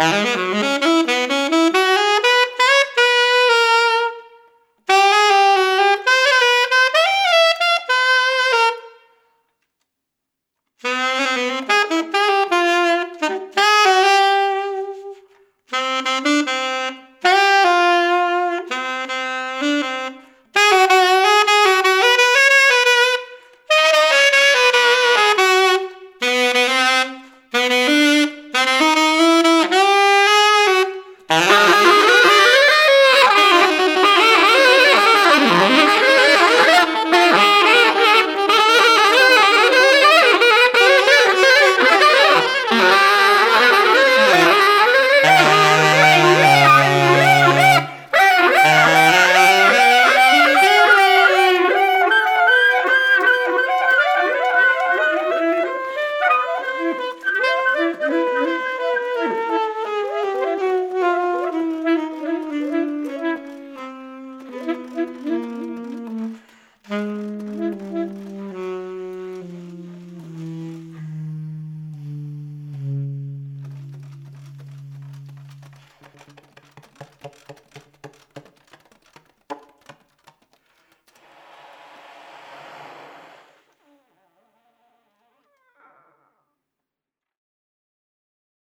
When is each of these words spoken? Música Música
Música 0.00 0.29
Música 66.90 67.49